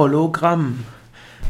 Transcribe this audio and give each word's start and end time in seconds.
Hologramm. 0.00 0.86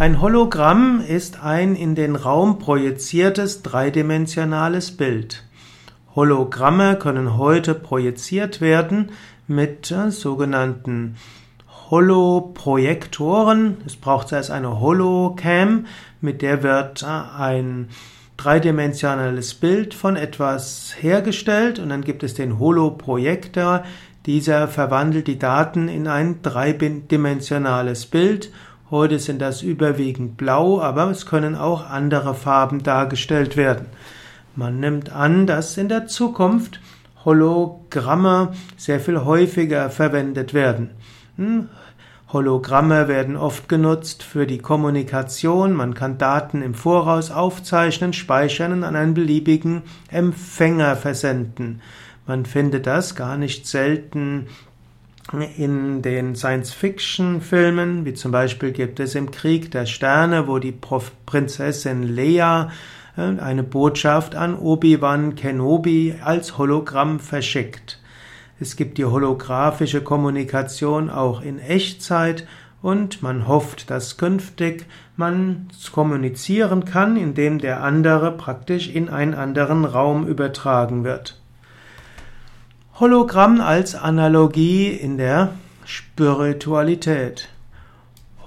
Ein 0.00 0.20
Hologramm 0.20 1.00
ist 1.00 1.44
ein 1.44 1.76
in 1.76 1.94
den 1.94 2.16
Raum 2.16 2.58
projiziertes 2.58 3.62
dreidimensionales 3.62 4.96
Bild. 4.96 5.44
Hologramme 6.16 6.96
können 6.96 7.36
heute 7.38 7.72
projiziert 7.76 8.60
werden 8.60 9.12
mit 9.46 9.92
äh, 9.92 10.10
sogenannten 10.10 11.18
Holoprojektoren. 11.88 13.76
Es 13.86 13.94
braucht 13.94 14.26
zuerst 14.26 14.50
eine 14.50 14.80
Holocam, 14.80 15.86
mit 16.20 16.42
der 16.42 16.64
wird 16.64 17.04
äh, 17.04 17.06
ein 17.06 17.90
dreidimensionales 18.38 19.54
Bild 19.54 19.94
von 19.94 20.16
etwas 20.16 20.96
hergestellt 20.98 21.78
und 21.78 21.90
dann 21.90 22.02
gibt 22.02 22.24
es 22.24 22.34
den 22.34 22.58
Holoprojektor, 22.58 23.84
dieser 24.26 24.68
verwandelt 24.68 25.26
die 25.26 25.38
Daten 25.38 25.88
in 25.88 26.06
ein 26.06 26.42
dreidimensionales 26.42 28.06
Bild. 28.06 28.52
Heute 28.90 29.18
sind 29.18 29.40
das 29.40 29.62
überwiegend 29.62 30.36
blau, 30.36 30.80
aber 30.80 31.10
es 31.10 31.26
können 31.26 31.56
auch 31.56 31.88
andere 31.88 32.34
Farben 32.34 32.82
dargestellt 32.82 33.56
werden. 33.56 33.86
Man 34.54 34.80
nimmt 34.80 35.10
an, 35.10 35.46
dass 35.46 35.76
in 35.76 35.88
der 35.88 36.06
Zukunft 36.06 36.80
Hologramme 37.24 38.52
sehr 38.76 39.00
viel 39.00 39.24
häufiger 39.24 39.90
verwendet 39.90 40.54
werden. 40.54 40.90
Hm? 41.36 41.68
Hologramme 42.32 43.08
werden 43.08 43.36
oft 43.36 43.68
genutzt 43.68 44.22
für 44.22 44.46
die 44.46 44.58
Kommunikation. 44.58 45.74
Man 45.74 45.94
kann 45.94 46.16
Daten 46.16 46.62
im 46.62 46.74
Voraus 46.74 47.30
aufzeichnen, 47.30 48.12
speichern 48.14 48.72
und 48.72 48.84
an 48.84 48.96
einen 48.96 49.14
beliebigen 49.14 49.82
Empfänger 50.10 50.96
versenden. 50.96 51.82
Man 52.26 52.46
findet 52.46 52.86
das 52.86 53.14
gar 53.16 53.36
nicht 53.36 53.66
selten 53.66 54.46
in 55.56 56.02
den 56.02 56.34
Science-Fiction-Filmen, 56.34 58.04
wie 58.04 58.14
zum 58.14 58.32
Beispiel 58.32 58.72
gibt 58.72 59.00
es 59.00 59.14
im 59.14 59.30
Krieg 59.30 59.70
der 59.70 59.86
Sterne, 59.86 60.46
wo 60.46 60.58
die 60.58 60.74
Prinzessin 61.26 62.02
Leia 62.02 62.70
äh, 63.16 63.38
eine 63.38 63.62
Botschaft 63.62 64.34
an 64.34 64.56
Obi-Wan 64.58 65.34
Kenobi 65.34 66.16
als 66.22 66.58
Hologramm 66.58 67.20
verschickt. 67.20 68.00
Es 68.60 68.76
gibt 68.76 68.98
die 68.98 69.04
holographische 69.04 70.02
Kommunikation 70.02 71.10
auch 71.10 71.40
in 71.40 71.58
Echtzeit 71.58 72.46
und 72.80 73.22
man 73.22 73.48
hofft, 73.48 73.90
dass 73.90 74.16
künftig 74.16 74.86
man 75.16 75.68
kommunizieren 75.92 76.84
kann, 76.84 77.16
indem 77.16 77.58
der 77.58 77.82
andere 77.82 78.36
praktisch 78.36 78.88
in 78.88 79.08
einen 79.08 79.34
anderen 79.34 79.84
Raum 79.84 80.26
übertragen 80.26 81.04
wird. 81.04 81.41
Hologramm 83.00 83.62
als 83.62 83.94
Analogie 83.94 84.88
in 84.88 85.16
der 85.16 85.54
Spiritualität. 85.86 87.48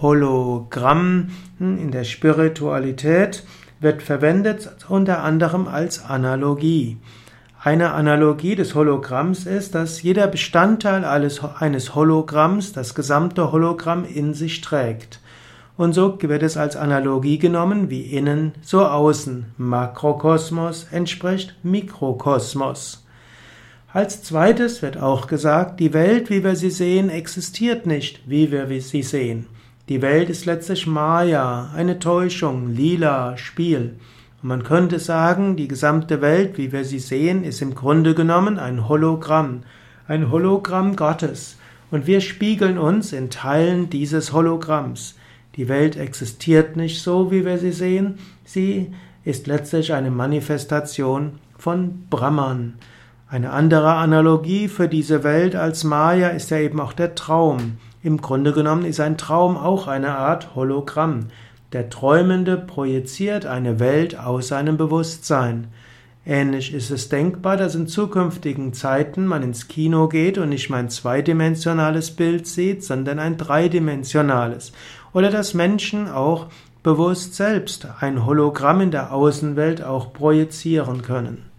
Hologramm 0.00 1.28
in 1.58 1.90
der 1.90 2.04
Spiritualität 2.04 3.44
wird 3.80 4.02
verwendet 4.02 4.70
unter 4.88 5.22
anderem 5.22 5.68
als 5.68 6.02
Analogie. 6.06 6.96
Eine 7.62 7.92
Analogie 7.92 8.56
des 8.56 8.74
Hologramms 8.74 9.44
ist, 9.44 9.74
dass 9.74 10.02
jeder 10.02 10.26
Bestandteil 10.26 11.04
eines 11.04 11.94
Hologramms 11.94 12.72
das 12.72 12.94
gesamte 12.94 13.52
Hologramm 13.52 14.06
in 14.06 14.32
sich 14.32 14.62
trägt. 14.62 15.20
Und 15.76 15.92
so 15.92 16.16
wird 16.18 16.42
es 16.42 16.56
als 16.56 16.76
Analogie 16.76 17.38
genommen 17.38 17.90
wie 17.90 18.04
innen, 18.04 18.52
so 18.62 18.86
außen. 18.86 19.52
Makrokosmos 19.58 20.86
entspricht 20.90 21.56
Mikrokosmos. 21.62 22.99
Als 23.92 24.22
zweites 24.22 24.82
wird 24.82 24.98
auch 24.98 25.26
gesagt, 25.26 25.80
die 25.80 25.92
Welt, 25.92 26.30
wie 26.30 26.44
wir 26.44 26.54
sie 26.54 26.70
sehen, 26.70 27.10
existiert 27.10 27.86
nicht, 27.86 28.20
wie 28.24 28.52
wir 28.52 28.68
sie 28.80 29.02
sehen. 29.02 29.46
Die 29.88 30.00
Welt 30.00 30.30
ist 30.30 30.46
letztlich 30.46 30.86
Maya, 30.86 31.72
eine 31.74 31.98
Täuschung, 31.98 32.72
lila, 32.72 33.36
Spiel. 33.36 33.96
Und 34.42 34.48
man 34.48 34.62
könnte 34.62 35.00
sagen, 35.00 35.56
die 35.56 35.66
gesamte 35.66 36.20
Welt, 36.20 36.56
wie 36.56 36.70
wir 36.70 36.84
sie 36.84 37.00
sehen, 37.00 37.42
ist 37.42 37.62
im 37.62 37.74
Grunde 37.74 38.14
genommen 38.14 38.60
ein 38.60 38.88
Hologramm, 38.88 39.64
ein 40.06 40.30
Hologramm 40.30 40.94
Gottes. 40.94 41.56
Und 41.90 42.06
wir 42.06 42.20
spiegeln 42.20 42.78
uns 42.78 43.12
in 43.12 43.28
Teilen 43.28 43.90
dieses 43.90 44.32
Hologramms. 44.32 45.16
Die 45.56 45.68
Welt 45.68 45.96
existiert 45.96 46.76
nicht 46.76 47.02
so, 47.02 47.32
wie 47.32 47.44
wir 47.44 47.58
sie 47.58 47.72
sehen, 47.72 48.20
sie 48.44 48.92
ist 49.24 49.48
letztlich 49.48 49.92
eine 49.92 50.12
Manifestation 50.12 51.40
von 51.58 52.04
Brahman. 52.08 52.74
Eine 53.32 53.52
andere 53.52 53.94
Analogie 53.94 54.66
für 54.66 54.88
diese 54.88 55.22
Welt 55.22 55.54
als 55.54 55.84
Maya 55.84 56.30
ist 56.30 56.50
ja 56.50 56.58
eben 56.58 56.80
auch 56.80 56.92
der 56.92 57.14
Traum. 57.14 57.78
Im 58.02 58.20
Grunde 58.20 58.52
genommen 58.52 58.84
ist 58.84 58.98
ein 58.98 59.16
Traum 59.18 59.56
auch 59.56 59.86
eine 59.86 60.16
Art 60.16 60.56
Hologramm. 60.56 61.28
Der 61.72 61.90
Träumende 61.90 62.56
projiziert 62.56 63.46
eine 63.46 63.78
Welt 63.78 64.18
aus 64.18 64.48
seinem 64.48 64.76
Bewusstsein. 64.76 65.68
Ähnlich 66.26 66.74
ist 66.74 66.90
es 66.90 67.08
denkbar, 67.08 67.56
dass 67.56 67.76
in 67.76 67.86
zukünftigen 67.86 68.72
Zeiten 68.72 69.26
man 69.26 69.44
ins 69.44 69.68
Kino 69.68 70.08
geht 70.08 70.36
und 70.36 70.48
nicht 70.48 70.68
mehr 70.68 70.80
ein 70.80 70.90
zweidimensionales 70.90 72.10
Bild 72.10 72.48
sieht, 72.48 72.82
sondern 72.82 73.20
ein 73.20 73.36
dreidimensionales. 73.36 74.72
Oder 75.12 75.30
dass 75.30 75.54
Menschen 75.54 76.10
auch 76.10 76.48
bewusst 76.82 77.36
selbst 77.36 77.86
ein 78.00 78.26
Hologramm 78.26 78.80
in 78.80 78.90
der 78.90 79.12
Außenwelt 79.12 79.84
auch 79.84 80.12
projizieren 80.12 81.02
können. 81.02 81.49